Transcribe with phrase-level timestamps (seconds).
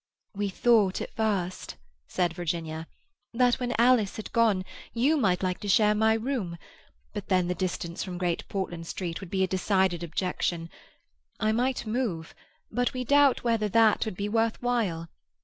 [0.33, 1.75] "We thought at first,"
[2.07, 2.87] said Virginia,
[3.35, 6.57] "that when Alice had gone you might like to share my room;
[7.13, 10.71] but then the distance from Great Portland Street would be a decided objection.
[11.39, 12.33] I might move,
[12.71, 15.07] but we doubt whether that would be worth while.